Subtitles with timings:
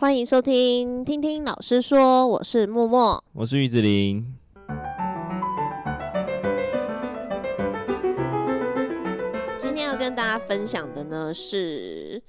[0.00, 4.24] 欢迎收听，听听老师说，我是默默，我是玉子琳。
[9.58, 12.22] 今天要跟大家分享的呢是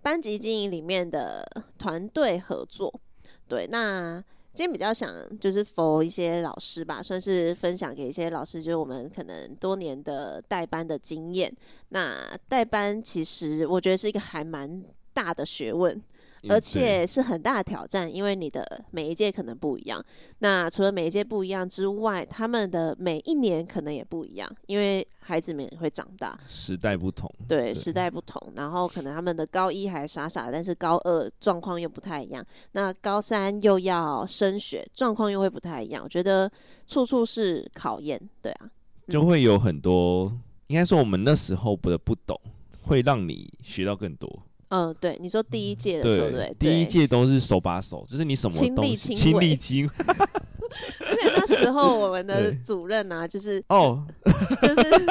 [0.00, 1.44] 班级经营里面的
[1.76, 3.00] 团队合作。
[3.48, 4.22] 对，那
[4.54, 11.52] 今天比较想就是 for 一些老师吧，算是分享给一些老师，就是我们可能多年的带班的经验。
[11.88, 16.00] 那带班其实我觉得是一个还蛮大的学问。
[16.48, 20.02] 而且是很大的挑战，因为你的每一届可能不一样。
[20.38, 27.30] 那除了每一届不一样之外，他们的每一年可能也不一样，因为孩子们也会长大，时代不同。
[27.46, 28.40] 对，对，时代不同。
[28.56, 32.44] 然后可能他们的高一还傻傻，但是高二状况又不太一样。
[32.72, 36.02] 那高三又要升学，状况又会不太一样。
[36.02, 36.50] 我觉得
[36.86, 38.70] 处处是考验，对啊，
[39.08, 40.32] 就会有很多，
[40.68, 42.40] 应该说我们那时候不的不懂，
[42.80, 44.42] 会让你学到更多。
[44.70, 49.58] 嗯，对，你说第一届的时候，对，第一届都是手把手，就是你什么亲力亲 为，
[51.06, 54.04] 而且那时候我们的主任啊，就是哦，
[54.62, 55.06] 就是，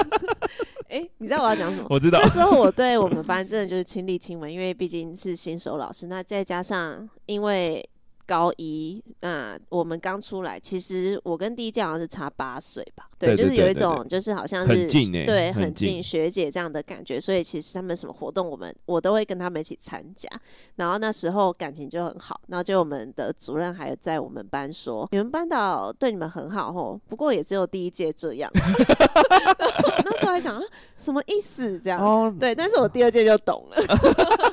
[0.88, 1.88] 哎、欸，你知道我要讲什么？
[1.89, 7.88] 我知道，那时候我对我们班真的就是亲力亲为，因为毕竟是新手老师，那再加上因为。
[8.30, 20.30] 高一，那我们刚出来，其实我跟第一届好像是差八岁吧，对，就是有一种就是好像是很近、欸、对，很近，学姐这样的感觉，所以其实他们什么活动，我们我都会跟他们一起参加，
[20.75, 28.52] 然后那时候感情就很好，然后就我们的主任还有在我们班说，你们班导对你们很好哦，不过也只有第一届这样，
[30.05, 30.61] 那时候还想啊，
[30.97, 31.80] 什么意思？
[31.80, 32.00] 这样？
[32.00, 33.77] 哦，对，但是我第二届就懂了。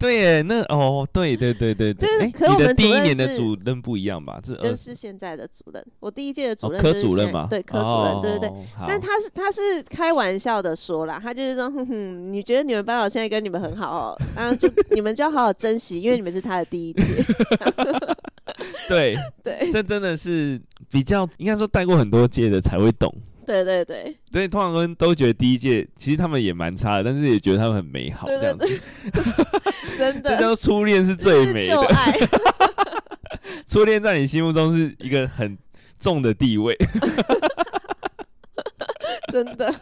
[0.00, 4.40] 对耶，那哦，对对对对对，就是可我们第一年的主任不一样吧？
[4.42, 8.52] 这就是现在的主任，我第一届的主任、哦、科主任嘛，对科主任，对对对。
[8.88, 17.02] 但他是他是开玩笑的说啦，他就是说，哼哼，你觉得你们班导现在跟你们很好哦，然后就你们就要好好珍惜，因为你们是他的第一届。
[18.88, 20.58] 对 对，这真的是
[20.90, 23.14] 比较应该说带过很多届的才会懂。
[23.50, 28.80] 对对对，所以通常都都觉得第一届其实他们也蛮差的，但是也觉得他们很美好，这样子。
[29.98, 31.80] 真的， 这叫初恋是最美的。
[31.90, 32.16] 爱
[33.66, 35.58] 初恋在你心目中是一个很
[35.98, 36.76] 重的地位。
[39.32, 39.74] 真的，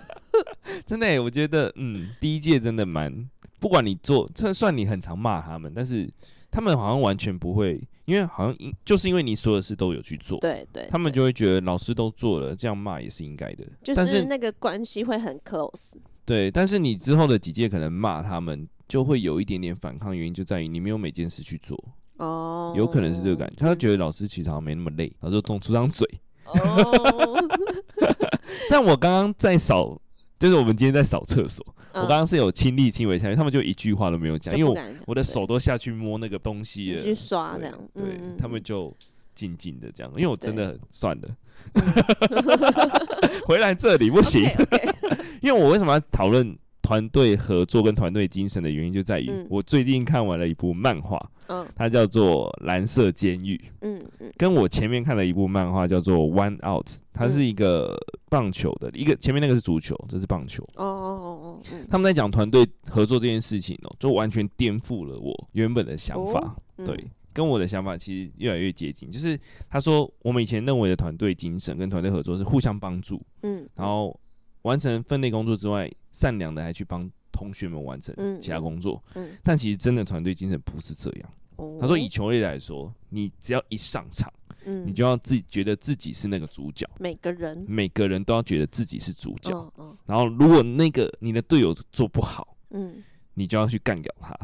[0.87, 3.28] 真的，我觉得，嗯，第一届真的蛮，
[3.60, 6.09] 不管你做，这算你很常骂他们，但是。
[6.50, 13.64] 他们好像完全不会，因为好像因就是因为你所有事都有去做，对对，他们就会觉得老师都做了，这样骂也是应该的。
[13.82, 15.94] 就是那个关系会很 close。
[16.25, 21.78] 对，但是你之后的几届可能骂他们，就会有一点点反抗，原因就在于你没有每件事去做。
[22.16, 26.06] 哦，有可能是这个感觉，他觉得老师其实好像没那么累，然后就动出张嘴。
[26.44, 27.48] 哦，
[28.69, 30.00] 但我刚刚在扫，
[30.38, 31.65] 就是我们今天在扫厕所。
[31.94, 34.76] 我刚刚是有亲力亲为下去，他们就一句话都没有讲，因为我
[35.06, 38.94] 我的手都下去摸那个东西了，去刷这样，对，对他们就
[39.34, 41.28] 静静的这样，因为我真的算了，
[43.47, 46.56] 回来这里不行， okay, okay 因为我为什么要讨论？
[46.88, 57.94] 团队合作跟团队精神的原因就在于，我最近看完了一部漫画，嗯，它叫做《蓝色监狱》，嗯嗯，跟我前面看了一部漫画叫做《One Out》，它是一个
[58.31, 61.60] 棒球的，一个前面那个是足球，这是棒球，哦哦哦哦，
[61.91, 66.98] 他们在讲团队合作这件事情哦，就完全颠覆了我原本的想法，对，
[67.34, 69.38] 跟我的想法其实越来越接近，就是
[69.69, 74.19] 他说我们以前认为的团队精神跟团队合作是互相帮助，嗯，然后。
[74.68, 79.02] 完成分内工作之外，善良的还去帮同学们完成其他工作。
[79.14, 81.30] 嗯嗯、但其实真的团队精神不是这样。
[81.56, 84.30] 哦、他说，以球类来说，你只要一上场，
[84.66, 86.86] 嗯、你就要自己觉得自己是那个主角。
[86.98, 89.56] 每个人，每个人都要觉得自己是主角。
[89.56, 93.02] 哦哦、然后，如果那个你的队友做不好，嗯、
[93.32, 94.36] 你就要去干掉他。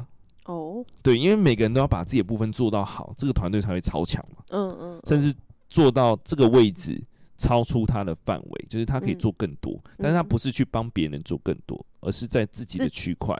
[0.46, 4.42] 哦，对，因为每个人都要把自己的部分做到好，这个团队才会超强嘛。
[4.48, 5.34] 嗯嗯，嗯甚至
[5.68, 7.00] 做到这个位置。
[7.44, 13.38] 超出他的范围，就是他可以做更多，嗯、但是他不是去帮别人做更多，嗯、而是在自己的区块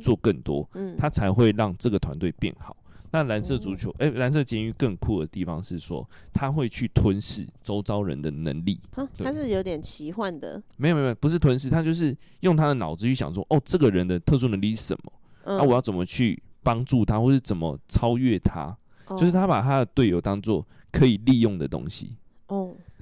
[0.00, 2.76] 做更多，嗯、他才会让这个团队变好。
[3.10, 8.80] 那蓝色足球，哎、蓝色监狱更酷的地方是说，他会去吞噬周遭人的能力。
[9.18, 15.12] 他是有点奇幻的，没有没有，不是吞噬，他就是用他的脑子去想说，哦，这个人的特殊能力是什么？
[15.44, 18.76] 那、嗯啊、我要怎么去帮助他，或是怎么超越他？
[19.06, 22.14] 嗯、就是他把他的队友当做可以利用的东西。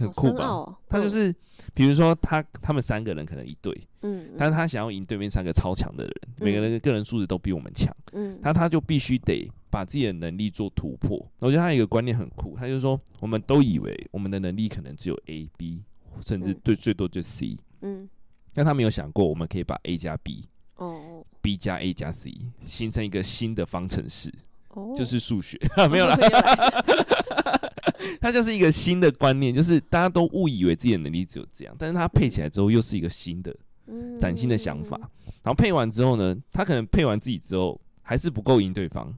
[0.07, 0.11] 哦。
[0.13, 0.45] 很酷吧？
[0.47, 1.35] 哦、他就是，
[1.75, 11.19] 比如说他他们三个人可能一队，嗯，但是他想要赢对面三个超强的人，嗯、每个人的个人素质都比我们强，嗯，那他就必须得把自己的能力做突破。
[11.39, 15.83] 我觉得他有一个观念很酷，他就是说，我们都以为我们的能力可能只有 A、B，
[16.21, 18.09] 甚至对最多就 C，嗯，
[18.55, 20.45] 但他没有想过我们可以把 A 加 B，
[20.77, 22.35] 哦，B 加 A 加 C
[22.65, 24.33] 形成一个新的方程式。
[24.75, 25.59] 哦、就是数学，
[25.91, 26.15] 没有啦。
[28.21, 33.55] 它就是一个新的观念，就是大家都误以为自己的能力只有这样，但是它配起来之后又是一个新的、
[34.19, 34.99] 崭新的想法。
[35.43, 39.15] 然后配完之后呢，他可能配完自己之后还是不够赢对方，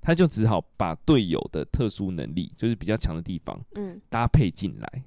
[0.00, 3.60] 他就只好把队友的特殊能力，就是比较强的地方，
[4.08, 5.02] 搭配进来，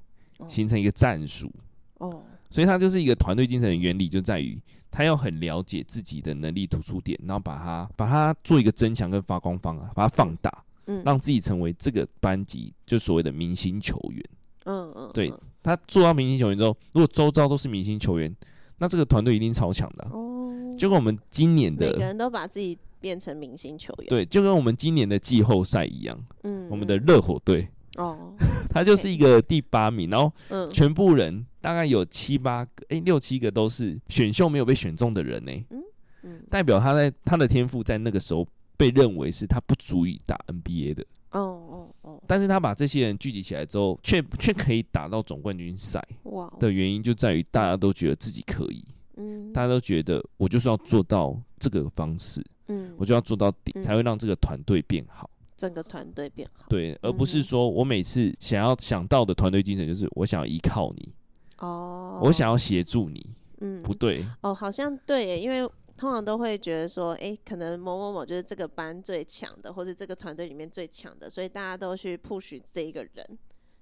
[0.47, 1.51] 形成一个战术。
[1.99, 4.61] 哦，所以它就是一个团队精神的原理，就在于
[4.91, 10.63] 他要很了解自己的能力突出点，然后把它把它做一个增强跟发光方啊，把它放大。
[10.87, 14.23] 嗯，让自己成为这个班级就所谓的明星球员。
[14.65, 15.31] 嗯嗯，对，
[15.63, 18.35] 他做到明星球员之后，如果周遭都是明星球员，
[18.79, 20.09] 那这个团队一定超强的。
[20.11, 24.07] 哦，就跟我们今年的每个人都把自己变成明星球员。
[24.09, 26.17] 对，就跟我们今年的季后赛一样。
[26.43, 28.33] 嗯，我们的热火队哦，
[28.69, 30.31] 他就是一个第八名，然后
[30.71, 35.51] 全部人大概有七八个，哎，六七个都是选秀没有被选中的人呢。
[35.69, 35.83] 嗯
[36.23, 38.45] 嗯，代表他在他的天赋在那个时候。
[38.77, 41.05] 被认为是他不足以打 NBA 的。
[41.31, 46.01] 哦哦哦，但是他把这些人聚集起来之后，却却可以打到总冠军赛。
[46.23, 46.51] 哇！
[46.57, 48.81] 的原因就在于大家都觉得自己可以，
[49.17, 56.65] 嗯，大家都觉得我就是要做到这个方式，嗯，我就要做到底，才会让这个团队变好，整个团队变好。
[56.69, 61.13] 对，而不是说我每次想要想到的团队精神就是我想要依靠你，
[61.57, 63.23] 哦，我想要协助你，
[63.59, 65.69] 嗯，不对，哦，好像对，因为。
[65.97, 73.37] 通常都会觉得说，哎、欸，可能某某某就是这个班最强的，或是这个团队里面最强的，所以大家都去 push 这一个人。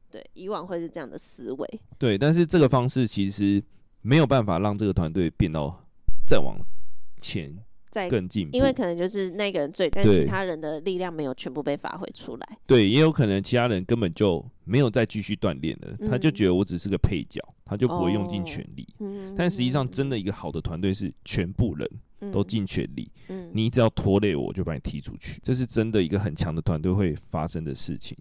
[0.10, 1.82] 对，以往会是这样的思维。
[2.00, 3.62] 对，但是这个方式其实
[4.02, 5.86] 没有办法让这个团队变到
[6.26, 6.58] 再往
[7.20, 7.56] 前。
[7.92, 12.58] 再更进步，因为可能就是那个人最，但其他人的力量没有全部被发挥出来。
[12.68, 18.88] 对，也有可能其他人根本就没有再继续锻炼了，嗯、他就觉得我只是个配角，他就不会用尽全力。
[19.38, 21.90] 但实际上，真的一个好的团队是全部人
[22.32, 23.10] 都尽全力。
[23.28, 25.40] 嗯、你只要拖累我，我就把你踢出去。
[25.44, 28.18] 这是真的一个很强的团队会发生的事情。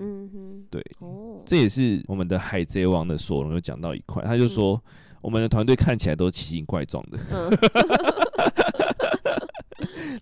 [0.71, 7.19] 对，哦、这也是我们的海贼王的索隆有讲到一块，他就说、嗯、我们的团队看起来都奇形怪状的。
[7.31, 7.51] 嗯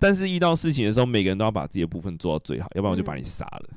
[0.00, 3.68] 但是遇到事情的时候，每个人都要把自己的部分做到最好，要不然我就把你杀了。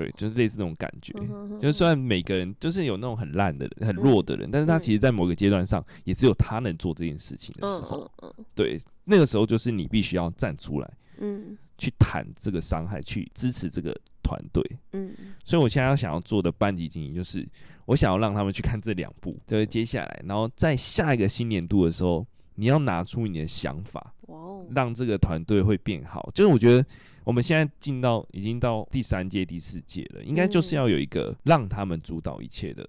[0.00, 1.12] 哦，对，就是类似那种感觉。
[1.58, 8.10] 就是虽然每个人就是有那种很烂的人、很弱的人，但是他其实，在某个阶段上，也只有他能做这件事情的时候，
[8.54, 15.12] 对，那个时候就是你必须要站出来，嗯，去谈这个伤害，去支持这个团队，嗯。
[15.44, 17.46] 所以我现在要想要做的班级经营，就是
[17.86, 24.14] 我想要让他们去看这两部，就是接下来，然后在下一个新年度的时候，你要拿出你的想法。
[24.26, 26.86] 哦让这个团队会变好，就是我觉得
[27.24, 32.88] 我们现在进到已经到第三届、第四届了，应该就是要有一个让他们主导一切的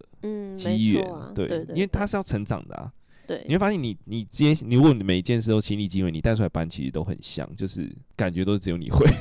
[0.56, 1.06] 机缘，
[1.36, 2.92] 对，因为他是要成长的啊。
[3.28, 9.06] 对，你会发现你你接你如果你每一件事都亲力亲为，你带出来班其实都很像，就是感觉都只有你会。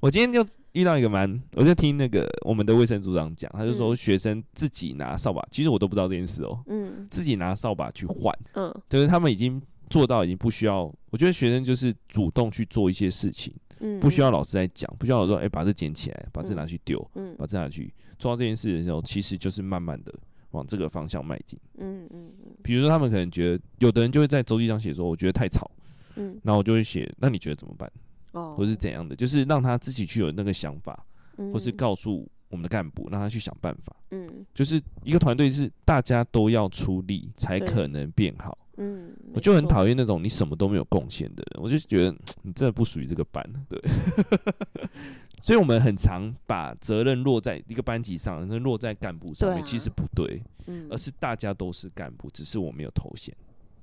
[0.00, 20.14] 我今天就遇到一个蛮，我就听那个我们的卫生组长讲，他就说学生自己拿扫把，其实我都不知道这件事哦，嗯，自己拿扫把去换，嗯，就是他们已经做到已经不需要，我觉得学生就是主动去做一些事情，嗯，不需要老师在讲，不需要老师说，哎，把这捡起来，把这拿去丢，嗯，把这拿去做到这件事的时候，其实就是慢慢的
[20.50, 25.70] 往这个方向迈进，嗯嗯嗯，比如说他们可能觉得，有的人就会在周记上写说，我觉得太吵，
[26.16, 27.90] 嗯，那我就会写，那你觉得怎么办？
[28.32, 28.54] 哦。
[28.56, 33.94] 或是怎样的，就是让他自己去有那个想法，嗯、或是告诉我们的干部，让他去想办法。
[34.10, 38.56] 嗯，就是一个团队是大家都要出力才可能变好。
[38.78, 43.44] 嗯，我就很讨厌那种你什么都没有贡献的人，我就觉得你真的不属于这个班。
[43.68, 43.78] 对，
[45.42, 53.34] 所以我们很常把责任落在一个班级上，落在干部上面，啊、其实不对，嗯、而是大家都是干部，只是我没有头衔，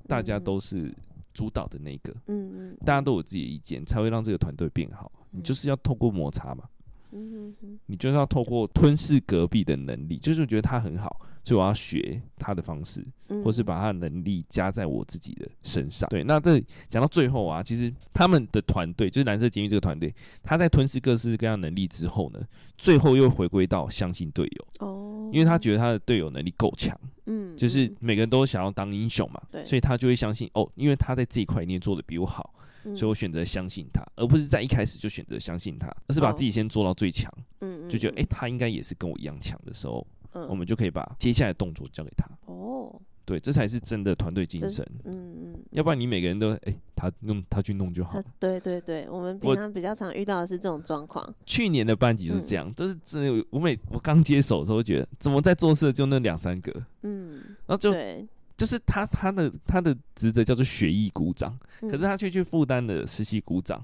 [0.08, 0.92] 大家都是。
[1.36, 5.12] 主导的那个，嗯嗯，大家都有自己的意见，才会让这个团队变好。
[5.32, 6.64] 你就是要透过摩擦嘛，
[7.12, 13.06] 嗯哼，你就是要透过吞噬隔壁的能力，就是觉得他很好，所以我要学他的方式，
[13.44, 16.10] 或是把他的能力加在我自己的身上。
[16.10, 16.60] 对，那这
[16.90, 22.40] 讲到最后啊，其实他们的团队就是蓝色监狱这个团队，他在吞噬各式各样能力之后呢，
[22.76, 24.88] 最后又回归到相信队友。
[24.88, 27.00] 哦，因为他觉得他的队友能力够强。
[27.28, 32.54] 嗯，就是每个人都想要当英雄嘛，对，所以他就会相信哦，因为他在这一块一定做的比我好，
[32.96, 42.26] 所以我选择相信他，而不是在一开始就选择相信他，而是把自己先做到最强，嗯，就觉得哎，他应该也是跟我一样强的时候，嗯，我们就可以把接下来的动作交给他。
[42.46, 43.02] 哦。
[43.28, 44.88] 对，这才是真的团队精神。
[45.04, 48.22] 嗯嗯，要不然你每个人都哎、欸，他弄他去弄就好。
[48.38, 51.28] 对对对，我们平常比较常遇到的是这种状况。
[51.44, 53.46] 去年的班级就是这样，嗯、都是真的。
[53.50, 56.72] 我每我刚接手的时候，觉得怎么在做事就那两三个。
[57.02, 63.84] 嗯，然后就对就是他他的他的职责叫做学艺股长，嗯、可是他却去负担了实习股长。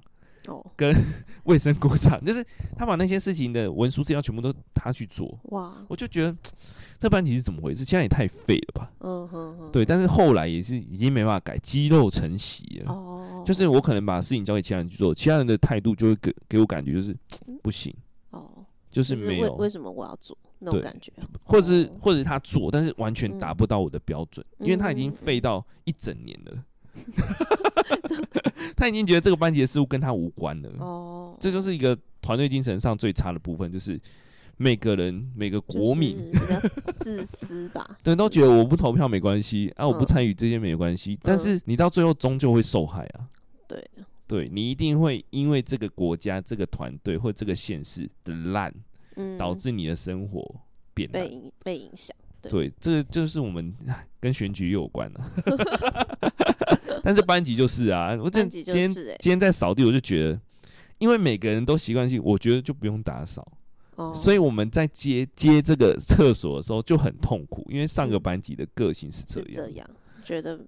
[0.76, 0.94] 跟
[1.46, 2.46] 卫生股长， 就是
[2.78, 5.38] 他把那些事情的文书资料全部都他去做。
[5.46, 5.74] 哇！
[5.88, 6.36] 我就觉得
[7.00, 7.84] 这班级是怎么回事？
[7.84, 8.92] 现在也太废了吧。
[9.00, 9.72] 嗯哼哼。
[9.72, 12.92] 对，但是后来也是已经没办法改，肌肉成习了。
[12.92, 13.44] 哦。
[13.46, 17.16] 就是我可能把事情交给其他人去做，其他人的态度就会给给我感觉就是
[17.62, 17.94] 不行。
[18.32, 18.66] 哦。
[18.92, 19.54] 就是没有。
[19.56, 21.12] 为什么我要做那种感觉？
[21.44, 26.64] 或者是或者是他做，但是完全达不到我的标准，因为他已经废到一整年了。
[28.76, 30.70] 他已经觉得这个班级的事务跟他无关了。
[30.80, 34.00] 哦，这就是一个团队精神上最差的部分，就是
[34.58, 36.32] 每个人每个国民
[37.00, 37.98] 自私吧。
[38.04, 41.20] 对，都觉得我不投票没关系啊，我不参与这些没关系。
[41.24, 43.28] 但是你到最后终究会受害啊。
[43.68, 43.90] 对，
[44.28, 48.74] 对你一定会因为这个国家、这个团队或这个县市的烂，
[49.38, 50.56] 导致你的生活
[50.94, 52.16] 变烂，被被影响。
[52.50, 53.72] 对，这个就是我们
[54.20, 55.32] 跟选举有关了。
[57.04, 60.40] 但是班级就是啊，我今今天今天在扫地，我就觉得，
[61.00, 63.46] 因为每个人都习惯性，我觉得就不用打扫，
[63.96, 69.90] 哦，所以我们在接接这个厕所的时候就很痛苦，因为上个班级的个性是这样，这样
[70.24, 70.60] 觉得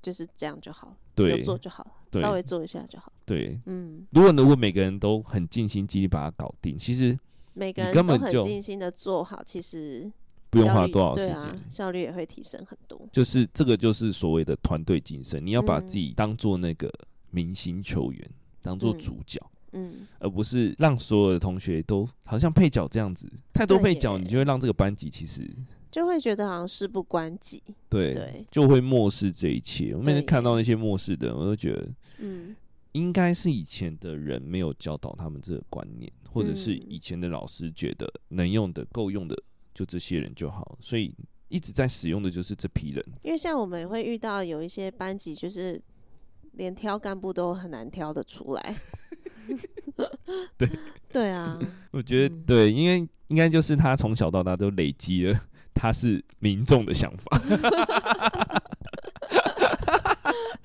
[0.00, 7.18] 就是这样就好，对，有做就好，稍微做一下就好，对，嗯，如果如果每个人都很尽心尽力把它搞定，其实
[7.52, 10.10] 每个人根本很尽心的做好，其实。
[10.52, 13.00] 不用花多少时间，啊，效率也会提升很多。
[13.10, 15.44] 就是这个，就是所谓的团队精神。
[15.44, 16.92] 你要把自己当做那个
[17.30, 19.40] 明星球员，嗯、当做主角，
[19.72, 23.26] 嗯，而不是让所有的同学都好像配角这样子。
[23.54, 25.50] 太多配角，你就会让这个班级其实
[25.90, 29.94] 就会觉得好像事不关己，对，对就会漠视这一切。
[29.96, 32.54] 我每次看到那些漠视的人，我都觉得，嗯，
[32.92, 39.34] 应该是以前的人没有教导他们这个观念，或者是以前的老师觉得能用的、够用的。
[39.74, 41.14] 就这些人就好，所以
[41.48, 43.04] 一直在使用的就是这批人。
[43.22, 45.80] 因为像我们也会遇到有一些班级，就是
[46.52, 48.76] 连挑干部都很难挑得出来。
[50.56, 50.68] 对
[51.10, 51.58] 对啊，
[51.92, 55.40] 我觉得对，因为应该就是他从小到大都累积了
[55.74, 57.40] 他是民众的想法。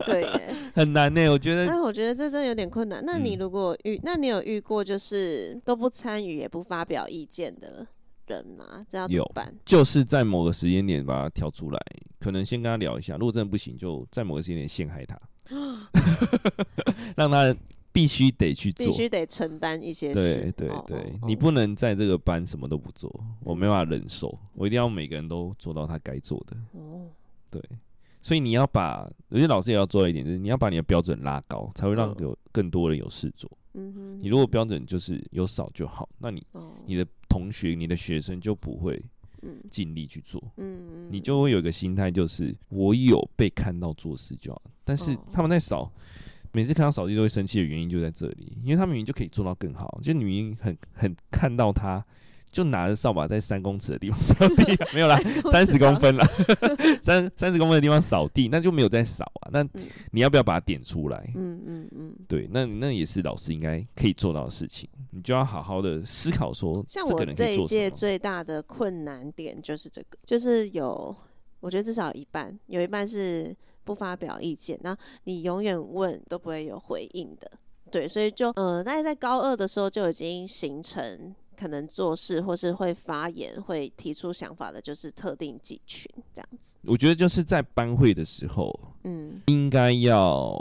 [0.06, 0.26] 对，
[0.74, 1.28] 很难呢。
[1.30, 3.04] 我觉得，但我觉得这真的有点困难。
[3.06, 7.86] 那你如果遇，那你有遇过就是都不参与也不发表意见的？
[8.28, 9.54] 人嘛，这样怎么办？
[9.66, 11.80] 就是在某个时间点把他挑出来，
[12.20, 13.16] 可能先跟他聊一下。
[13.16, 15.20] 如果真的不行，就在某个时间点陷害他，
[17.16, 17.56] 让他
[17.92, 20.52] 必须得去做，必须得承担一些事。
[20.52, 23.12] 对对对，哦、你不能在这个班什么都不做，
[23.44, 24.38] 我没办法忍受。
[24.54, 26.56] 我一定要每个人都做到他该做的。
[26.74, 27.08] 哦，
[27.50, 27.62] 对，
[28.22, 33.50] 所以你要把有些老师也要做一点，就是你要把你的标准拉高，才会让有更多人有事做。
[33.74, 36.46] 嗯哼，你如果标准就是有少就好，那你
[36.86, 39.02] 你的同学、你的学生就不会
[39.70, 40.42] 尽力去做。
[40.58, 44.62] 嗯，你就会有一个心态，就是我有被看到做事就好。
[44.84, 45.92] 但是他们在扫，
[46.52, 52.06] 每次看到扫地都会生气的原因就在这里，因为他们明明就可以做到更好，就你明明很很看到他。
[52.58, 55.16] 就拿着扫把在三公尺的地方扫地， 没有啦，
[55.52, 56.28] 三十公分啦，
[57.04, 59.50] 三三十公分的地方扫地，那就没有在扫啊。
[59.54, 59.64] 那
[60.12, 61.32] 你要不要把它点出来？
[61.36, 64.90] 嗯嗯嗯，对，那那也是老师应该可以做到的事情。
[65.12, 71.16] 你就要好好的思考说，像我这一届最大的困难点就是这个，就是有，
[71.60, 77.52] 我觉得至少有一半，有一半是不发表意见，那你永远问都不会有回应的。
[77.92, 81.36] 对，所以就呃，大概在高二的时候就已经形成。
[81.58, 86.78] 可能做事或是会发言、会提出想法的，就是特定几群这样子。
[86.84, 90.56] 我觉得就是在班会的时候，嗯，应该要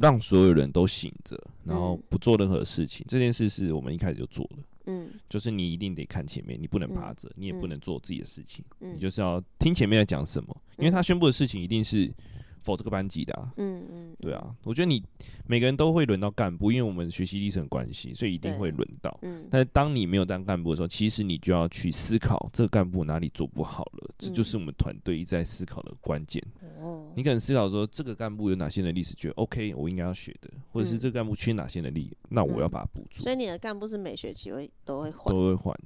[0.00, 3.04] 让所有人都醒着，然后不做任何事情。
[3.04, 12.12] 嗯、这件事是我们一开始就做的，嗯，就是你一定得看前面，你不能趴着，嗯、你也不能做自己的事情，嗯、你就是要听前面在讲什么，因为他宣布的事情一定是。
[12.60, 15.02] 否这个班级的啊，嗯嗯，对啊，我觉得你
[15.46, 19.18] 每个人都会轮到干部，因为我们学习历程关系，所以一定会轮到。
[19.22, 26.42] 嗯，但是当你没有当干部的时候，其实你就要去思考这个干部哪里做不好了，这就是我们团队一直在思考的关键。
[26.80, 33.22] 哦，你可能思考说这个干部有哪些能力是觉得 OK，我应该要学的，或者是这个干部缺哪些能力，那我要把它补足。
[33.22, 35.78] 所以你的干部是每学期会都会换，都会换，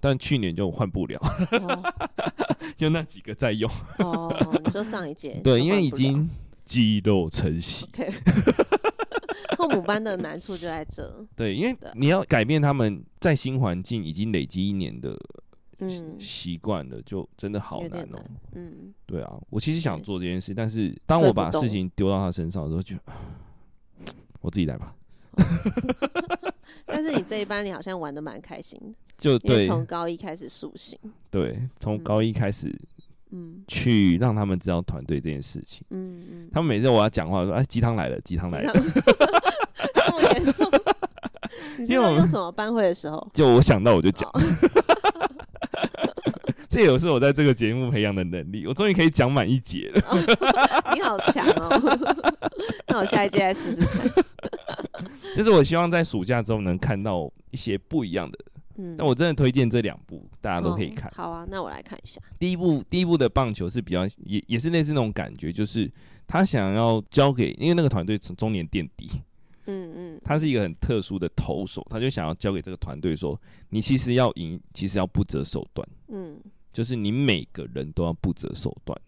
[0.00, 1.20] 但去年就换不了。
[2.76, 4.34] 就那几个在用哦，
[4.64, 6.28] 你说上一届 对，因为已经
[6.64, 7.86] 积肉成习。
[9.58, 11.24] 后母班的难处就在这。
[11.36, 15.16] 对，因为你要改变他们在新环境已经累积一年的
[16.18, 18.24] 习惯了，就真的好难哦。
[18.52, 22.96] 嗯，对啊，我其实想做这件事，但是当我把事情丢到他身上的时候，就
[24.40, 24.94] 我自己来吧。
[26.86, 28.94] 但是你这一班，你好像玩的蛮开心的。
[29.22, 30.98] 就对，从高一开始塑形。
[31.30, 32.74] 对，从高一开始，
[33.30, 35.86] 嗯，去让他们知道团队这件事情。
[35.90, 36.50] 嗯嗯。
[36.52, 40.68] 他们每次我要讲话说：“哎，鸡汤来了，鸡汤来了。”这么严重？
[41.78, 43.24] 你有用什么班会的时候？
[43.32, 44.28] 就我想到我就讲。
[46.68, 50.02] 这也是我在这个节目培养的能力，我终于可以讲满一节了。
[50.08, 50.18] 哦、
[50.94, 51.78] 你好强哦！
[52.88, 54.10] 那我下一届来试试看。
[55.36, 58.38] 就是我希望在暑假之后能看到一些不一样的。
[58.76, 61.08] 嗯，那我真的推荐这两部，大家都可以看。
[61.10, 61.12] 哦。
[61.14, 62.20] 好啊，那我来看一下。
[62.38, 65.90] 第一部，第一部的棒球是比较也也是类似那种感觉，就是
[66.26, 69.08] 他想要交给，因为那个团队从中年垫底。
[69.66, 75.88] 嗯嗯，他是一个很特殊的投手，他就想要交给这个团队说，你其实要赢，其实要不择手段。
[76.08, 76.40] 嗯。
[76.72, 78.98] 就是你每个人都要不择手段，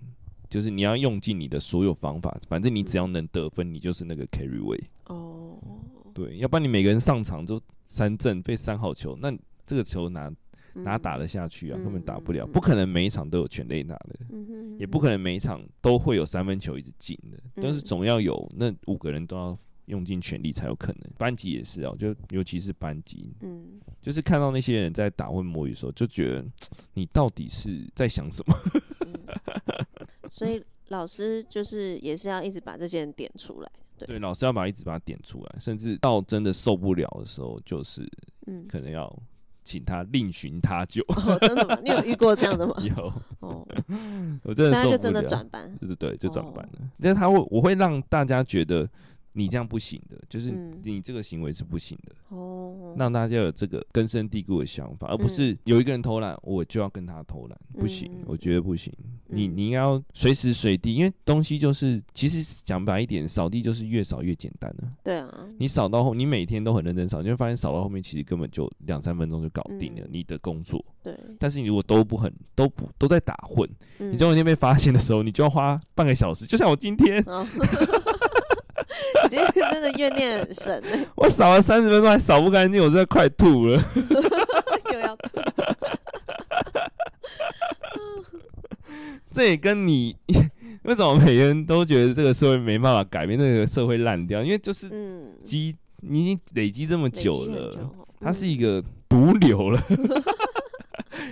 [0.51, 4.79] 就是你要用尽你的所有方法，反正你只要能得分，你就是那个 carry 位。
[5.07, 5.57] 哦，
[6.13, 9.33] 对，要不然你每个人上场都三振被三好球，那
[9.67, 10.33] 这个球哪
[10.73, 11.79] 哪打得下去啊？
[11.79, 14.19] 根本打不了，不可能每一场都有全垒打的，
[14.79, 19.57] 也不可能每一场都会有三分球一直进的，但是总要有那五个人都要。
[19.89, 21.13] 用尽全力才有可能。
[21.19, 26.43] 班级也是哦，就尤其是班级，嗯，就是看到那些人在打混摸鱼的时候，就觉得
[26.95, 28.57] 你到底是在想什么？
[29.05, 29.13] 嗯、
[30.31, 38.11] 所以老师就是也是要一直把这些人点出来，对，对，老师要把一直把它点出来，甚至到真的受不了的时候，就是
[38.47, 39.15] 嗯，可能要
[39.65, 41.03] 请他另寻他救。
[41.09, 41.77] 哦，真的吗？
[41.83, 42.75] 你有遇过这样的吗？
[42.85, 43.67] 有哦，
[44.45, 46.89] 我真的，现在就真的转班，对对对，就转班了。
[47.01, 48.89] 但是他会，我会让大家觉得。
[49.37, 50.51] 你这样不行的，就是
[50.83, 52.15] 你这个行为是不行的。
[52.29, 58.93] 哦，让大家有这个根深蒂固的想法，而不是有一个人偷懒，我就要跟他偷懒，不行，我觉得不行。
[59.27, 64.89] 你你应该要随时随地，因为东西就是，其实讲白一点，扫地就是越扫越简单了。
[65.03, 70.85] 对啊，你扫到后，你每天都很认真扫，你会发现扫到后面其实根本就两三分钟就搞定了你的工作。
[71.03, 77.25] 对，但是你如果都不很都不都在打混，你总有一天被发现的时候，你就要花半个小时，就像我今天。
[79.35, 80.83] 今天真的怨念很深，
[81.17, 83.83] 我扫了三十分钟还扫不干净，我真的快吐了。
[84.93, 85.29] 又要吐。
[89.33, 90.17] 这也跟你
[90.85, 94.43] 为什么每个人都觉得这个社会没办法改变，这个社会烂掉？
[94.45, 94.89] 因为就是
[95.43, 97.75] 积，你已经累积这么久了，
[98.21, 99.83] 它是一个毒瘤了。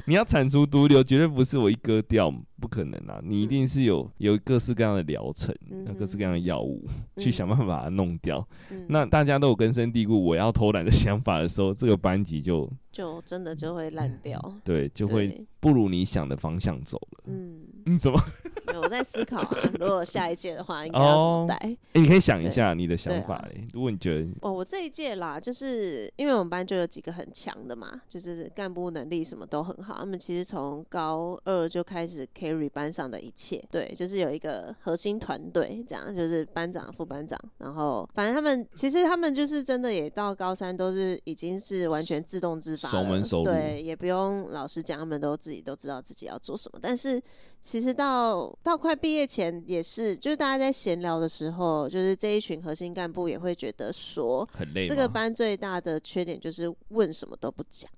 [0.06, 2.32] 你要铲除毒瘤，绝对不是我一割掉。
[2.62, 3.20] 不可能啊！
[3.24, 6.80] 你一定是有有各式各样的疗程，嗯、各式各样的药物，
[7.16, 8.46] 嗯、去想办法把它弄掉。
[8.70, 14.40] 嗯、那大家都有根深蒂固我要偷懒的想法的时候， 这个班级就就真的就会烂掉。
[14.62, 17.24] 对，就会不如你想的方向走了。
[17.26, 18.16] 嗯嗯，什么？
[18.80, 21.54] 我在思考啊，如果下一届的话，应该要怎么带？
[21.56, 23.60] 哎、哦欸，你可以想一下你的想法哎。
[23.60, 29.96] 啊、如果你觉得哦，我这一届啦，就是因为我们班就有几个很强的嘛，就是干部能力什么都很好。
[29.98, 46.78] 他们其实从高二就开始 carry 班上的一切，对，就是有一个核心团队，这样就是班长、副班长，然后反正他们其实他们就是真的也到高三都是已经是完全自动自发了，熟门熟路，对，也不用老师讲，他们都自己都知道自己要做什么。
[46.80, 47.20] 但是
[47.60, 54.86] 其实到到快毕业前也是，就是大家在闲聊的时候，就是这一群核心干部也会觉得说，很累。
[54.86, 57.90] 这个班最大的缺点就是问什么都不讲，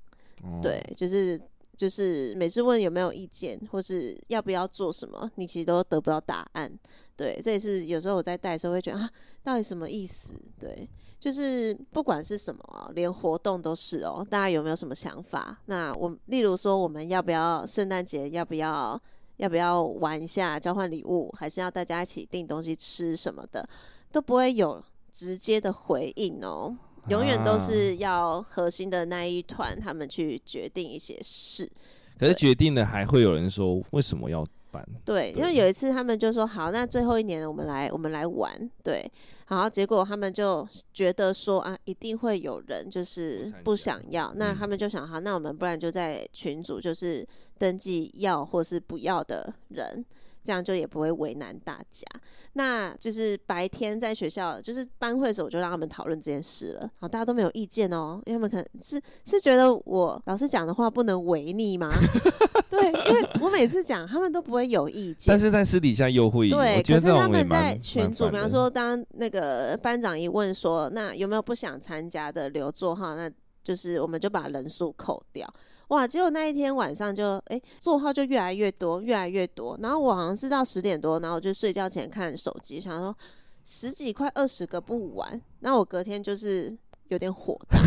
[0.42, 1.40] 哦、对，就是。
[1.76, 6.72] 就是每次问有没有意见，或是要不要做什么，你其实都得不到答案。
[7.16, 9.10] 对，这也是有时候我在带的时候会觉得啊，
[9.42, 10.36] 到底什么意思？
[10.60, 14.24] 对，就是不管是什么啊，连活动都是哦。
[14.30, 15.60] 大家有没有什么想法？
[15.66, 18.30] 那我例如说，我们要不要圣诞节？
[18.30, 18.98] 要不要
[19.36, 21.32] 要不要玩一下交换礼物？
[21.38, 23.68] 还是要大家一起订东西吃什么的？
[24.12, 26.76] 都不会有直接的回应哦。
[27.08, 31.70] 永远都是要核心的那一团，他们去决定一些事。
[32.18, 34.84] 可是决定了，还会有人说为什么要办？
[35.04, 38.50] 对，对，因为有一次他们就说好，那最后一年我们来，我们来玩。
[38.82, 39.10] 对，
[39.46, 50.04] 然后，结果他们就觉得说啊，一定会有人就是不想要，那他们就想好，那我们不然就在群组就是登记要或是不要的人。
[50.44, 52.06] 这样就也不会为难大家。
[52.52, 56.90] 那就是白天在学校，就是班会的时候，我就让他们讨论这件事了。
[57.00, 61.90] 好，大家都没有意见哦，因为他们可能是是觉得我老师讲的话不能违逆吗？
[62.70, 65.26] 对，因为我每次讲，他们都不会有意见。
[65.26, 66.50] 但是在私底下又会。
[66.50, 73.14] 对，可是他们在群组，比方说，当那个班长一问说，那有没有不想参加的留座号？
[73.14, 73.30] 那
[73.62, 75.48] 就是我们就把人数扣掉。
[75.88, 76.06] 哇！
[76.06, 79.78] 结果那一天晚上就哎，座号就越来越多，越来越多。
[79.82, 83.16] 然后我好像是到十点多，然后我就睡觉前看手机，想说
[83.64, 85.40] 十几块二十个不完。
[85.60, 86.76] 那我隔天就是
[87.14, 87.78] 有点火大，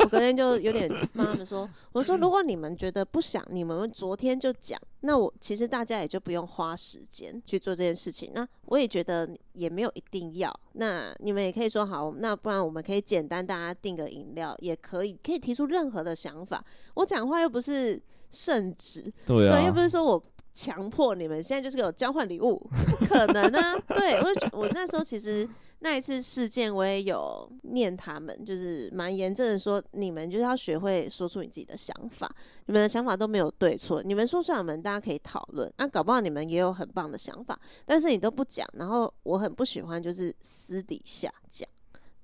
[0.00, 8.30] 我隔天就有点妈妈们说，我说如果你们觉得不想，你们昨天就讲，那我其实大家也就不用花时间去做这件事情。
[8.34, 16.64] 那我也觉得也没有一定要，那你们也可以说好，那不然我们可以简单大家订个饮料，也可以可以提出任何的想法。
[16.94, 20.22] 我讲话又不是圣旨，对啊，对，又不是说我。
[20.56, 22.56] 强迫你们现在就是给我交换礼物，
[23.00, 23.76] 不可能啊！
[23.88, 25.44] 对，我我那时候其实
[25.84, 32.26] 那一次事件，我也有念他们，就是蛮严正的说，你们就是要学会说出你自己的想法，
[32.64, 35.70] 你们的想法都没有对错，你们说出来，我们大家可以讨论。
[35.76, 41.68] 那、啊、搞不好你们也有很棒的想法，但是你都不讲，然后我很不喜欢就是私底下讲，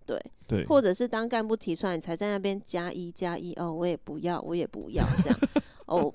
[0.06, 0.18] 对
[0.48, 5.38] 对，或者是当干部提出来，你才在那边加一加一哦，我也不要，我也不要这样
[5.84, 6.10] 哦。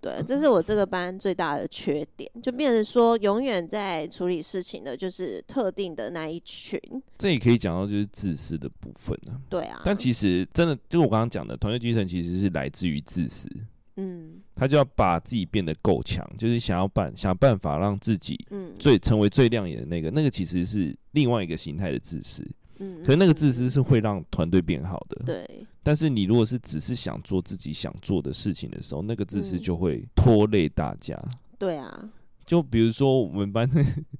[0.00, 6.80] 对，这是我这个班最大的缺点，就变成说永远在处理事情的，就是特定的那一群。
[7.18, 9.34] 这也可以讲到就是自私的部分啊。
[9.48, 9.80] 对啊。
[9.84, 13.48] 但其实真的，就是我刚刚讲的团队精神，其实是来自于自私。
[13.96, 14.40] 嗯。
[14.54, 20.10] 他就要把自己变得够强，就是想要办想办法让自己嗯最成为最亮眼的那个。
[20.10, 22.44] 那个其实是另外一个形态的自私。
[22.78, 23.00] 嗯。
[23.04, 25.22] 可是那个自私是会让团队变好的。
[25.24, 25.66] 对。
[25.82, 31.14] 但是你如果是只是想做自己想做的事情的时候，那个自私就会拖累大家。
[31.24, 32.10] 嗯、对啊，
[32.44, 33.66] 就比如说我们班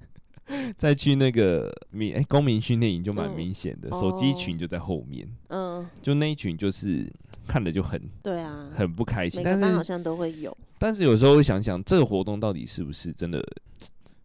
[0.77, 5.27] 再去那个民哎公民训练营就蛮明显的，嗯、手机群就在后面。
[5.49, 7.07] 嗯，就那一群就是
[7.45, 9.43] 看着就很对啊，很不开心。
[9.43, 10.57] 但是好像都会有。
[10.79, 13.45] 但是有时候会想想，这个活动到底是不是真的？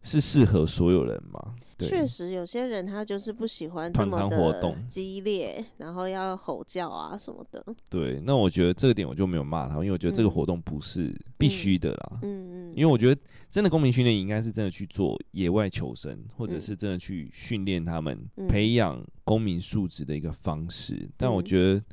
[0.04, 1.56] 是适合所有人吗？
[1.76, 7.64] 确实，有些人他就是不喜欢这么的激烈，然后要吼叫啊什么的。
[7.90, 12.18] 对，那我觉得这个点我就没有骂他，因为我觉得这个活动不是必须的啦。
[12.22, 12.72] 嗯嗯。
[12.76, 21.10] 因为我觉得真的公民训练营应该是真的去做野外求生，或者是真的去训练他们、培养公民素质的一个方式。
[21.16, 21.84] 但我觉得，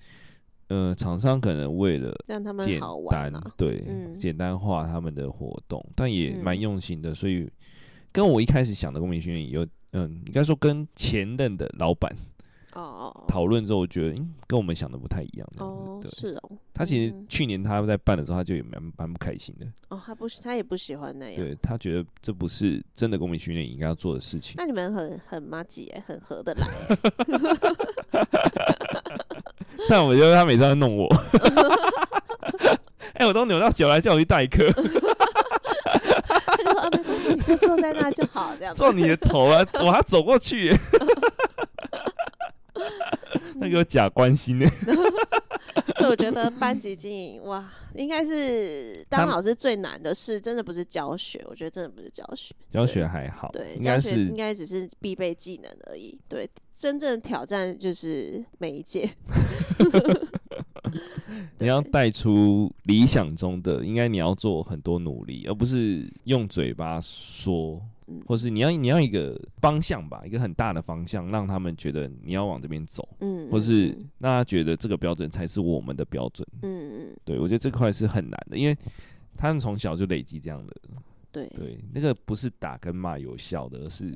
[0.68, 3.84] 呃，厂商可能为了让他们简单，对，
[4.16, 7.50] 简单化他们的活动，但也蛮用心的，所以。
[8.12, 12.12] 跟我一开始想的公民训练有，嗯，应该说跟前任的老板
[12.74, 15.48] 哦讨论之后，我觉得，嗯，跟我们想的不太一样。
[15.58, 16.52] 哦，对是哦。
[16.74, 19.68] 他其实去年他在办的时候，他就也蛮蛮不开心的。
[19.90, 21.36] 哦，他不，他也不喜欢那样。
[21.36, 24.56] 对，他觉得这不是真的公民训练应该要做的事情。
[24.58, 26.68] 那你们很很麻吉哎，很合得来。
[29.90, 31.08] 但我觉得他每次都弄我。
[33.16, 34.66] 哎、欸，我都扭到脚来叫我去代课。
[36.78, 38.78] 啊，没关系，你就坐在那就好，这样子。
[38.80, 40.74] 坐你的头啊， 我还走过去。
[43.56, 44.66] 那个假关心呢？
[45.98, 51.40] 所以我觉得班级经营哇，应该是当老师最难的事，真的不是教学。
[51.48, 56.20] 我觉得真的不是教学，教学还好，对，应该是应该只是必备技能而已。
[56.28, 59.12] 对，真正挑战就是媒介。
[61.60, 67.82] 你要带出理想中的，应该你要做很多努力，而不是用嘴巴说，
[68.26, 78.78] 或是你要你要一个方向吧，一个很大的方向，让他们觉得你要往这边走，嗯，或是让他觉得这个标准才是我们的标准，嗯嗯，对，我觉得这块是很难的，因为
[79.38, 80.76] 他们从小就累积这样的，
[81.32, 81.48] 对。
[81.56, 84.14] 对，那个不是打跟骂有效的，而是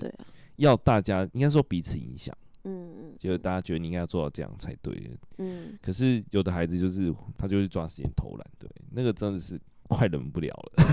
[0.58, 2.36] 要大家应该说彼此影响。
[2.66, 4.94] 嗯嗯，就是大家觉得你应该要做到这样才对。
[5.38, 10.84] 嗯，可是有的孩子就是他就是抓时间偷懒，对，那个真的是快忍不了了。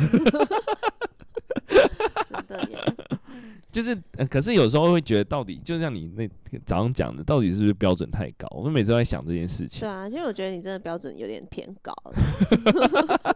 [2.31, 2.79] 真的耶。
[3.73, 3.97] 就是，
[4.31, 6.29] 可是有时候会觉得，到底就像你那
[6.67, 8.47] 早上讲的，到底是不是标准太高？
[8.51, 9.81] 我们每次都在想这件事情。
[9.81, 12.13] 对啊，其实我觉得你真的标准有点偏高了。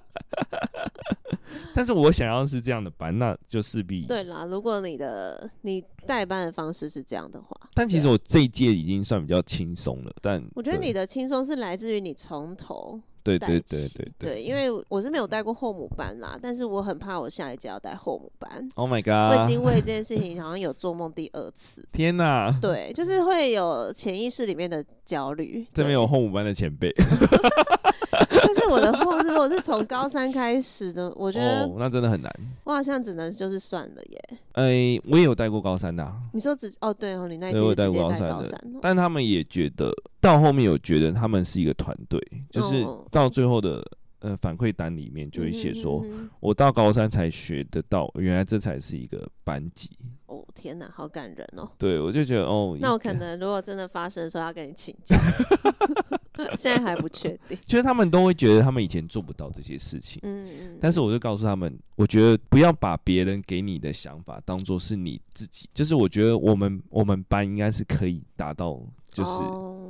[1.74, 4.44] 但是我想要是这样的班，那就势必对啦。
[4.44, 10.10] 如果你的你带班的方式是这样的话，但其实我这一届已经算比较轻松了。
[10.22, 18.66] 但我觉得你的轻松是来自于你从头对对对对对，因为我是没有带过后母班啦，但是我很怕我下一届要带后母班。
[18.76, 19.36] Oh my god！
[19.36, 21.86] 我已经为这件事情好像有做梦第二次。
[21.92, 22.56] 天哪！
[22.62, 25.66] 对，就是会有潜意识里面的焦虑。
[25.74, 26.90] 这边有后母班的前辈。
[28.68, 32.32] 我的后是我是从高三开始的，我觉得、哦、那真的很难。
[32.64, 34.24] 我好像只能就是算了耶。
[34.52, 36.16] 哎、欸，我也有带过高三的、啊。
[36.32, 37.88] 你说只哦对哦，你那一届直接带
[38.28, 43.84] 高三的，但他们也觉得到后面有觉得他们是一个团队，就是到最后的
[44.20, 46.04] 呃反馈单里面就会写说，
[46.40, 49.90] 我到高三才学得到，原来这才是一个班级。
[50.26, 51.70] 哦天哪，好感人哦！
[51.78, 55.14] 对，我就觉得哦，那我可能如果真的发生的时候要跟你请教，
[56.56, 57.58] 现在还不确定。
[57.64, 69.40] 其实他们都会觉得他们以前做不到这些事情，嗯嗯，但是我就告诉他们，我觉得不要把别人给你的想法当做是你自己，就是我觉得我们我们班应该是可以达到，就是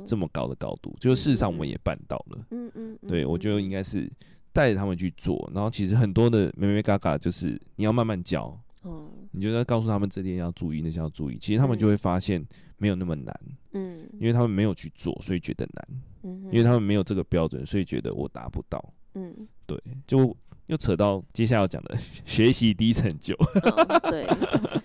[0.05, 2.45] 这么高的高度，就是事实上我们也办到了。
[2.51, 4.09] 嗯嗯，对，我觉得应该是
[4.53, 8.57] 带着他们去做，然后其实很多的妹妹嘎嘎就是你要慢慢教。
[8.83, 12.45] 哦，你就要告诉他们这点要注意，那些要注意，其实他们就会发现
[12.77, 13.37] 没有那么难。
[13.73, 15.87] 嗯，因为他们没有去做，所以觉得难。
[16.23, 18.93] 嗯，因为他们没有这个标准，所以觉得我达不到。
[19.15, 19.33] 嗯，
[19.65, 20.35] 对，就
[20.67, 23.33] 又扯到接下来要讲的 学习低成就。
[23.35, 24.27] 哦，对，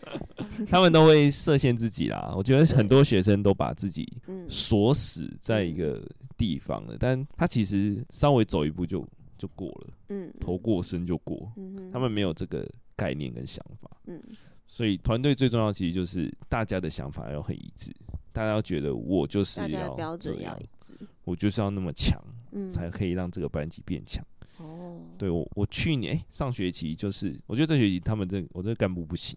[0.67, 2.33] 他们都会设限自己啦。
[2.37, 4.07] 我觉得很多学生都把自己
[4.49, 6.03] 锁死在一个
[6.37, 9.95] 地方了，但他其实稍微走一步就就过了。
[10.09, 11.53] 嗯，头过身就过。
[11.57, 12.67] 嗯，他们没有这个
[12.97, 13.91] 概念跟想法。
[14.07, 14.23] 嗯，
[14.67, 17.93] 所以团队最重要其实就是大家的想法要很一致，
[18.33, 22.19] 大家要觉得我就是要标准要一致，我就是要那么强。
[22.55, 24.23] 嗯，才可以让这个班级变强。
[24.59, 29.35] 哦，对我，我去年、欸、上学期就是，我觉得这学期他们这我这个干部不行，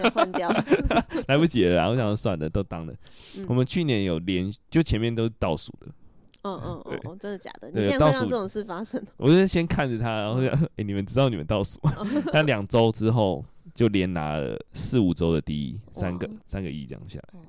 [0.00, 0.48] 要换掉，
[1.26, 1.88] 来不及了啦。
[1.88, 2.94] 我想说算了，都当了。
[3.36, 5.88] 嗯、我们去年有连，就前面都是倒数的。
[6.42, 7.68] 嗯嗯嗯，哦，真的假的？
[7.70, 9.04] 你竟然会让这种事发生？
[9.16, 11.80] 我就先看着他，然后哎、欸， 你们知道你们倒数？
[12.32, 17.40] 他两周之后就连拿了四五周的第一，三个三个一这样下来，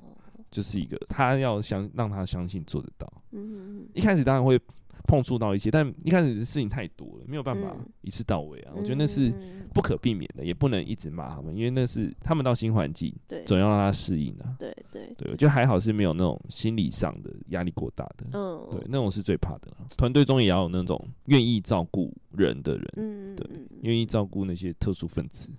[0.51, 3.11] 就是一个他要相让他相信做得到。
[3.31, 4.59] 嗯嗯，一开始当然会。
[5.05, 8.73] 碰触到一些，但一开始的事情太多了，没有办法一次到位啊。
[8.73, 9.31] 嗯、我觉得那是
[9.73, 14.53] 不可避免的，也不能一直骂他们，因为那是他们到新环境，对，总要让他适应啊。
[14.59, 19.77] 对对对，我觉得还好是没有那种心理上的压力过大的，嗯，对，那种是最怕的了。
[19.95, 23.47] 团队中也要有那种愿意照顾人的人，嗯，对，
[23.83, 25.49] 愿意照顾那些特殊分子。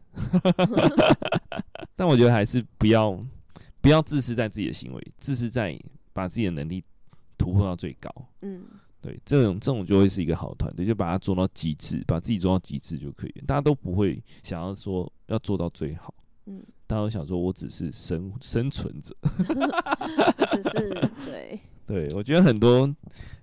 [1.97, 3.19] 但我觉得还是不要
[3.81, 5.79] 不要自私在自己的行为，自私在
[6.13, 6.83] 把自己的能力
[7.37, 8.11] 突破到最高，
[8.43, 8.63] 嗯。
[9.01, 13.45] 对，这种这种就会是一个好团队，就把它做到极致，把自己做到极致就可以了。
[13.47, 16.13] 大家都不会想要说要做到最好，
[16.47, 19.17] 嗯，大家都想说我只是生生存者，
[20.51, 22.93] 只是对 对，我觉得很多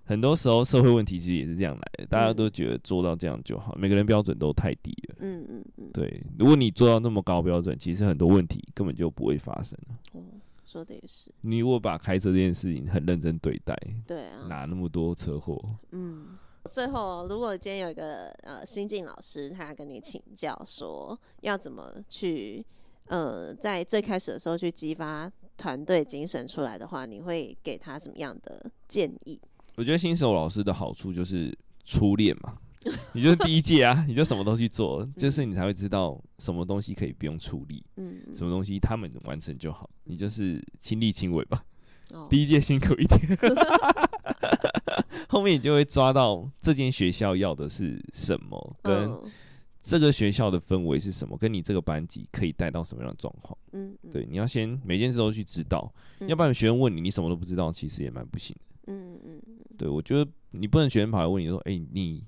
[0.05, 10.21] 很多时候社会问题其实也是这样来的，大家都觉得做到这样就好，每个人标准都太低了，嗯嗯嗯，对，如果你做到那么高标准，其实很多问题根本就不会发生了。
[10.63, 15.59] 说的也是，你如果把开车这件事情很认真对待，对啊，哪那么多车祸？
[15.91, 16.37] 嗯，
[16.71, 22.65] 最后如果今天有一个呃新进老师，他跟你请教说要怎么去
[23.05, 29.39] 呃在最开始的时候去激发团队精神出来的话，你会给他什么样的建议？
[29.75, 32.57] 我觉得新手老师的好处就是初恋嘛。
[33.13, 41.63] 你就是第一届啊，你就什么都去做，就是你才会知道什么东西可以不用出力，嗯，什么东西他们完成就好，你就是亲力亲为吧。
[42.11, 43.19] 哦，第一届辛苦一点，
[45.27, 49.19] 后面你就会抓到这间学校要的是什么，跟
[49.81, 53.57] 这个学校的氛围是什么，跟你这个班级可以带到什么样的状况。
[53.71, 55.91] 嗯，对，你要先每件事都去知道，
[56.27, 58.74] 要不然学生问你，你什么都不知道，其实也蛮不行的。
[58.87, 59.41] 嗯嗯，
[59.77, 62.23] 对，我觉得你不能学生跑来问你说，哎，你。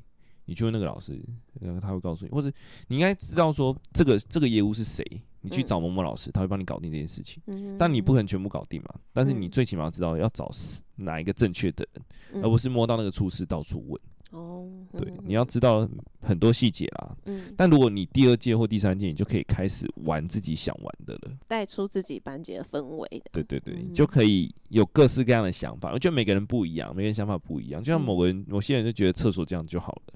[0.50, 1.22] 你去问那个老师，
[1.60, 2.50] 然后他会告诉你，或者
[2.88, 5.04] 你应该知道说这个这个业务是谁，
[5.42, 7.44] 你去找某某老师，他会帮你搞定这件事情。
[7.78, 10.50] 但你不可能全部搞定嘛，但是你最起码要知道要找
[10.96, 11.86] 哪一个正确的
[12.32, 14.02] 人，而不是摸到那个厨师到处问。
[14.32, 15.88] 哦，对，你要知道
[16.22, 17.16] 很多细节啦。
[17.26, 23.24] 嗯，但如果你第二届或第三届，你就可以开始玩自己想玩的了，带出自己班级的氛围。
[23.32, 25.92] 对对对，你就可以有各式各样的想法。
[25.94, 27.82] 我觉得每个人不一样，每个人想法不一样。
[27.82, 30.14] 就像某个人，某些人就觉得厕所这样就好了。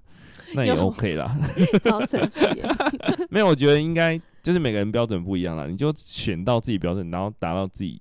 [0.54, 1.34] 那也 OK 啦，
[1.82, 2.46] 超神奇。
[3.32, 7.98] 没有，我觉得应该就是每个人标准不一样啦，你就选到自己标准，然后达到自己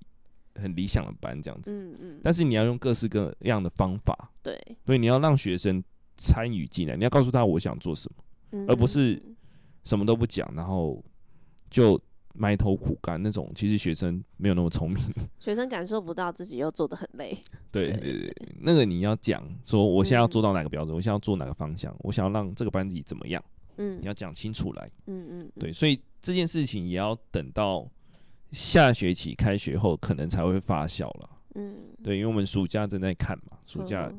[0.55, 1.73] 很理想的班这样子。
[1.73, 2.19] 嗯嗯。
[2.21, 4.29] 但是你要用各式各样的方法。
[4.43, 4.59] 对。
[4.85, 5.81] 所以你要让学生
[6.21, 8.07] 参与进来，你要告诉他我想做什
[8.51, 9.19] 么，而不是
[9.83, 11.03] 什么都不讲，然后
[11.69, 11.99] 就。
[12.33, 15.03] 埋头苦干那种，其实学生没有那么聪明，
[15.37, 17.37] 学生感受不到自己又做的很累。
[17.73, 23.43] 对对对，那个你要讲说，我现在要做到哪个标准，我现在要做哪个方向，我想要让这个班级怎么样？
[23.75, 24.89] 嗯，你要讲清楚来。
[25.07, 27.85] 嗯嗯，对，所以这件事情也要等到
[28.53, 31.29] 下学期开学后，可能才会发酵了。
[31.55, 34.09] 嗯，对，因为我们暑假正在看嘛，暑假，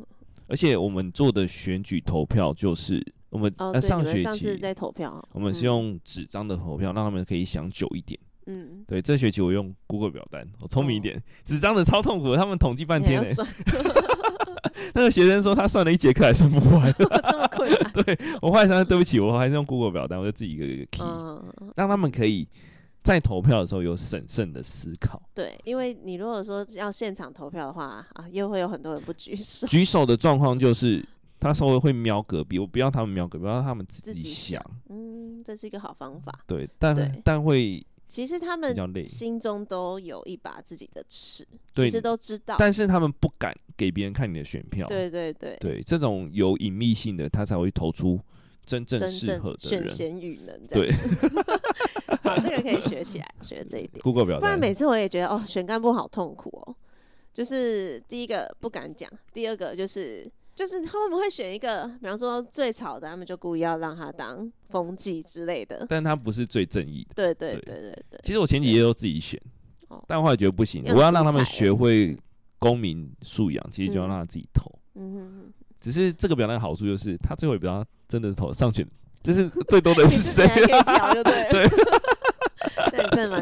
[0.52, 3.02] 而且我们做的选举投票就是。
[3.32, 8.20] 我们呃上学期在投票，我们是用纸张的投票，让他们可以想久一点。
[8.44, 13.28] 嗯，对，这学期我用 Google 表单，我聪明一点，纸张的超痛苦，他们统计半天呢。
[14.92, 17.92] 那个学生说他算了一节课还算不完， 这么困难。
[18.04, 21.02] 对，我后来想说对不起，我还是用 Google 表单，我就自己一个一个 key，
[21.74, 22.46] 让他们可以
[23.02, 25.22] 在投票的时候有审慎的思考。
[25.34, 29.66] 对，因为你如果说要现场投票的话啊，又会有很多人不举手。
[29.66, 31.04] 举手的状况就是。
[31.42, 34.64] 他稍微会瞄隔壁，我不要他们瞄隔壁，我要他们自己想。
[34.88, 36.44] 嗯，这是一个好方法。
[36.46, 38.72] 对，但对但会其实他们
[39.08, 44.86] 心中都有一把自己的尺，其实都知道，但是他们不敢给别人看你的选票。
[44.86, 48.20] 对对对，对这种有隐秘性的，他才会投出
[48.64, 49.88] 真正适合的人。
[49.88, 50.98] 选贤与能，对，好，
[52.40, 54.02] 这个可以学起来，学这一点。
[54.02, 56.76] Google 表，不然每次我也觉得哦，选干部好痛苦哦。
[57.32, 60.30] 就是第一个不敢讲，第二个就是。
[60.54, 65.86] 就是他们会选一个，比方说最吵的，他们就故意要让他当风纪之类的。
[65.88, 67.14] 但他不是最正义的。
[67.14, 68.20] 对对对对对，对。
[68.22, 69.40] 其实我前几页都自己选，
[70.06, 72.14] 但后来觉得不行，我要让他们学会
[72.58, 74.70] 公民素养，其实就要让他自己投。
[74.96, 75.52] 嗯哼。
[75.80, 78.86] 只是这个表单的好处就是，他最后也不知道真的投上选，
[79.22, 80.46] 就是最多的是 谁。
[80.46, 81.66] 对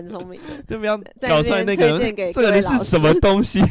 [0.00, 0.62] 蛮聪明的。
[0.66, 1.98] 就不要搞出来那个
[2.32, 3.60] 这个人是什么东西。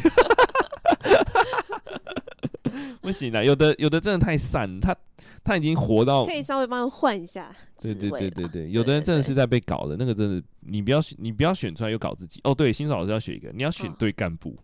[3.00, 4.94] 不行的，有的有的真的太散，他
[5.42, 7.50] 他已经活到可以稍微帮他换一下。
[7.80, 12.40] 对对对对对，有的人真的是在被搞的，那个真的你不要你不要选出来又搞自己。
[12.44, 14.56] 哦，对，新手老师要选一个，你要选对干部。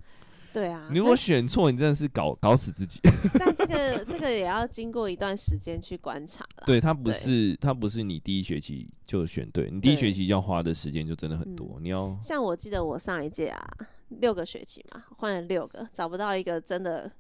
[0.56, 2.98] 对啊，你如果选错，你真的是搞搞死自己。
[3.38, 6.46] 但这个这个也要经过一段时间去观察。
[6.64, 11.78] 对，它不是它不是你第一学期就选对，你第一学期要花的时间就真的很多。
[11.82, 13.70] 你要像我记得我上一届啊，
[14.08, 17.12] 六个学期嘛，换了六个，找不到一个真的。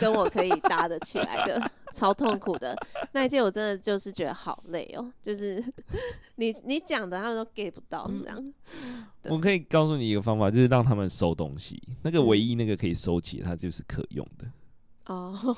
[0.00, 2.76] 跟我可以搭得起来的， 超痛苦的
[3.12, 5.12] 那一届，我真的就是觉得好累哦。
[5.22, 5.62] 就是
[6.36, 8.52] 你你讲的，他们都 get 不到这样。
[9.24, 11.80] 我可以告诉你一个方法，就是让他们收东西。
[12.02, 14.46] 那个唯一那个可以收起，它就是可用的。
[15.06, 15.34] 哦。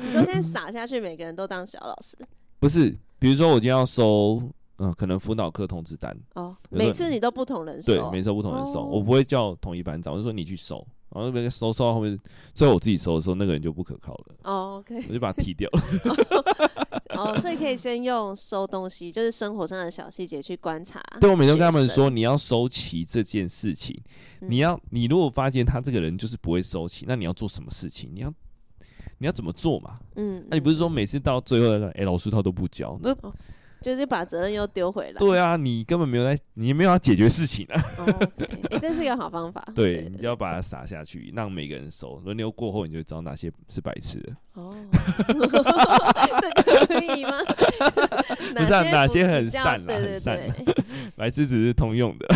[0.00, 2.16] 你说先撒下去，每个人都当小老师？
[2.58, 4.40] 不是，比如说我今天要收，
[4.78, 6.16] 嗯、呃，可能辅导课通知单。
[6.34, 6.56] 哦。
[6.70, 7.92] 每次你都不同人收。
[7.92, 10.86] 对，每次都不同人收，哦、我不会叫同一班长，我就说你去收。
[11.14, 12.18] 然后那边收收到后面，
[12.52, 14.24] 最后我自己收的时候，那个人就不可靠了。
[14.42, 15.80] 哦，OK，我就把他踢掉了。
[17.16, 21.00] 哦，所以可以先用收东西，就是生活上的小细节去观察。
[21.20, 23.96] 对，我每天跟他们说，你要收齐这件事情。
[24.40, 28.10] 你要，你如果发现他这个人就是不会收齐，那你要做什么事情？
[28.12, 28.34] 你要，
[29.18, 29.98] 你要怎么做嘛？
[30.16, 33.14] 嗯，那你不是说每次到最后，哎，老师他都不教那？
[33.84, 35.18] 就是把责任又丢回来。
[35.18, 37.82] 对啊，你根本没有在，你没有要解决事情啊。
[37.98, 38.06] 哦、
[38.70, 39.62] 哎、欸，这是一个好方法。
[39.76, 42.18] 对，对，对，你就要把它撒下去，让每个人熟。
[42.24, 44.32] 轮流过后，你就知道哪些是白痴的。
[44.54, 44.74] 哦，
[45.28, 47.38] 这可以吗？
[48.56, 50.40] 不是啊，哪些很散了，很散。
[51.14, 52.26] 白痴只是通用的。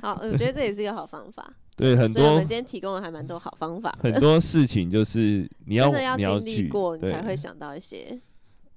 [0.00, 1.52] 好，我觉得这也是一个好方法。
[1.76, 2.24] 对，很多。
[2.24, 3.96] 我们今天提供了还蛮多好方法。
[4.02, 8.18] 很多事情就是你要，真的要经历过，你才会想到一些。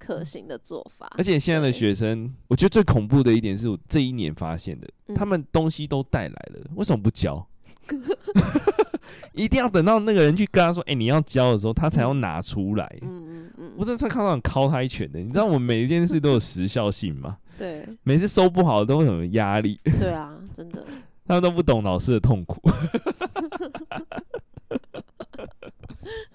[0.04, 7.46] 可行的做法，而且现在的学生，我觉得最恐怖的一点是我这一年发现的，嗯、他们东西都带来了，为什么不交？
[9.32, 15.20] 一定要等到那个人去跟他说：“哎、欸，你要交的时候，他才要拿出来。”嗯嗯嗯，我真的看到很敲他一拳的。
[15.20, 17.38] 你知道我们每一件事都有时效性吗？
[17.56, 19.78] 对，每次收不好都会很有压力。
[20.00, 20.84] 对啊，真的，
[21.26, 22.60] 他们都不懂老师的痛苦。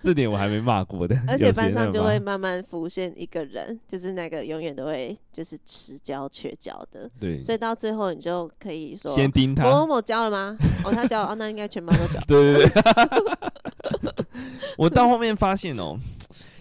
[0.07, 10.57] 这点我还没骂过的，而且班上就会慢慢浮现一个人，就是那个永远都会就是迟交缺交的，对，所以到最后你就可以说先盯他，某某某交了吗？
[10.85, 12.21] 哦，他交了，哦，那应该全班都交。
[12.21, 12.83] 对对对，
[14.79, 15.99] 我到后面发现哦，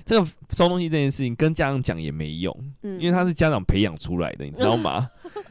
[0.04, 5.08] 这个收东西这件事情跟家长讲也没用，嗯，因为他是家长培养出来的，你知道吗？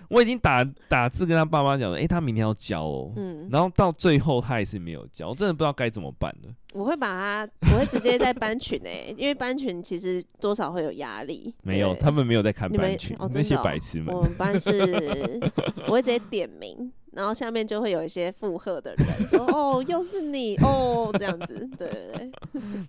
[0.09, 6.53] 我已经打打字跟他爸妈讲了，哎、欸，他明天要交哦，嗯，然后到最后他也是没有交，我真的不知道该怎么办了。
[6.73, 11.53] 我会把他，我会直接在班群诶、欸， 因为班群其实多少会有压力。
[11.63, 14.13] 没有，他们没有在看班群，哦、那些白痴们。
[14.13, 15.39] 我们班是，
[15.87, 21.65] 我会直接点名，然后下面就会有一些附和的人说： “哦，又是你哦，这样子。
[21.79, 22.31] ”对对对。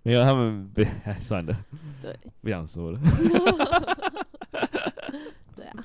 [0.02, 1.56] 没有，他们别，哎，算了，
[2.02, 2.98] 对，不想说了。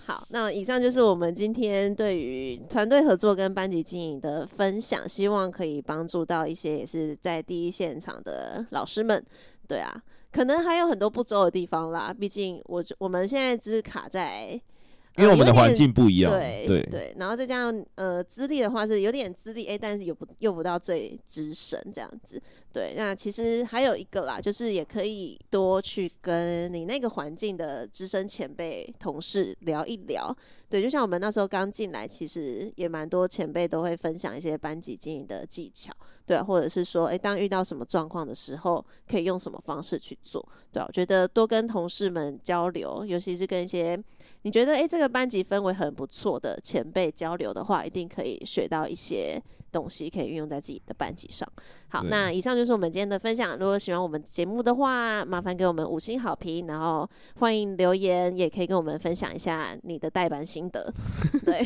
[0.06, 9.24] 好，那以上就是我们今天对于团队合作跟班级经营的分享，希望可以帮助到一些也是在第一现场的老师们。
[9.68, 14.62] 对啊，可能还有很多不周的地方啦，毕竟我我们现在只是卡在。
[15.18, 22.94] 因为我们的环境不一样，对对对，然后再加上呃资历的话是有点资历，哎，但是又不又不到最资深这样子，对。
[22.96, 30.36] 那其实还有一个啦，就是也可以多去跟你那个环境的资深前辈同事聊一聊，
[30.70, 30.82] 对。
[30.82, 35.92] 就像我们那时候刚进来，其实也蛮多前辈都会分享一些班级经营的技巧。
[36.26, 44.02] 对啊，或者是说，诶，当遇到什么状况的时候，可以用什么方式去做，对啊，我觉得多跟同事们交流，尤其是跟一些
[44.44, 51.48] 你觉得诶，这个班级氛围很不错的前辈交流的话，一定可以学到一些东西，可以运用在自己的班级上。
[51.90, 53.58] 好，那以上就是我们今天的分享。
[53.58, 60.92] 如果喜欢我们节目的话，麻烦给我们五星好评，然后欢迎留言，也可以跟我们分享一下你的代班心得。
[61.46, 61.64] 对，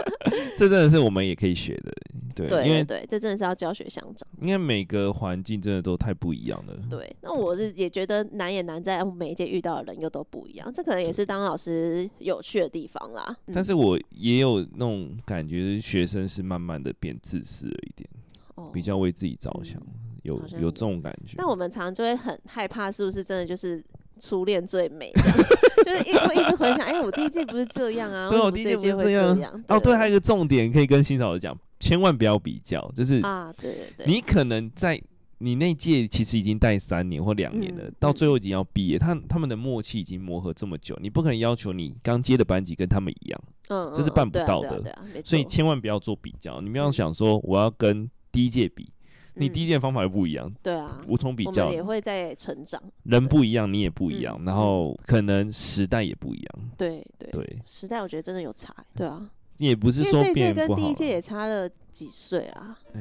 [0.56, 1.92] 这真的是我们也可以学的。
[2.34, 4.28] 对，对，因为对，这真的是要教学相长。
[4.40, 6.74] 因为每个环境真的都太不一样了。
[6.90, 13.24] 对，那我是也觉得难也难在每一届遇到的人又都不一样，这可能也是当老师有趣的地方啦。
[13.46, 18.08] 嗯、但是我也有那种感觉，学生是慢慢的变自私了一点，
[18.56, 21.36] 哦、比较为自己着想，嗯、有有这种感觉。
[21.38, 23.82] 那我们常常就会很害怕，是不是真的就是
[24.18, 25.12] 初恋最美？
[25.84, 29.64] 就是一会一直回想，哎，我第一届不是这样啊，对，我第一届不是这样。
[29.68, 31.56] 哦，对，还有一个重点可以跟新嫂子讲。
[31.84, 34.98] 千万不要比较，就是啊，对对对，你可能在
[35.36, 48.90] 你那届其实已经带三年或两年了，嗯、到最后已经要毕业，他他们的默契已经磨合这么久，你不可能要求你刚接的班级跟他们一样，嗯，这是办不到的，所以千万不要做比较，你不要想说我要跟第一届比，
[49.34, 57.30] 嗯、你第一届方法又不一样，对啊，无从比较，也会在成长，人不一样，你也不一样，然后可能时代也不一样，对对。
[57.30, 59.28] 对，时代我觉得真的有差，对啊。
[59.58, 62.78] 也不是说变不好，因为这届跟第一届也差了几岁啊？
[62.94, 63.00] 哎，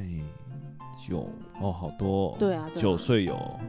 [1.08, 1.28] 九
[1.62, 3.60] 哦，好多哦，对啊，九岁有哦，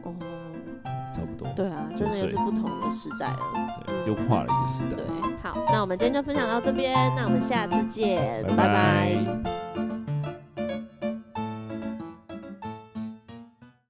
[1.13, 1.47] 差不多。
[1.55, 4.95] 对啊，真的又是不同的时代了，对，又跨了一个时代。
[4.95, 5.05] 对，
[5.41, 8.55] 好，那我们今天就分享到这边，那我们下次见，拜拜。
[8.55, 9.84] 拜拜。